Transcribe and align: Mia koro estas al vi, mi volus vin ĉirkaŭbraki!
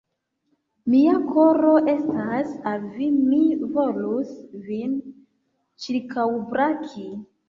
Mia 0.91 1.11
koro 1.33 1.73
estas 1.91 2.47
al 2.71 2.87
vi, 2.95 3.09
mi 3.17 3.41
volus 3.75 4.31
vin 4.71 4.97
ĉirkaŭbraki! 5.85 7.07